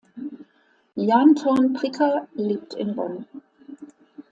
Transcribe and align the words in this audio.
Jan 0.97 1.35
Thorn-Prikker 1.35 2.27
lebt 2.33 2.73
in 2.73 2.95
Bonn. 2.95 3.27